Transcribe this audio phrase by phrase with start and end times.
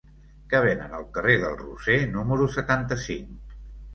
[0.51, 3.37] Què venen al carrer del Roser número setanta-cinc?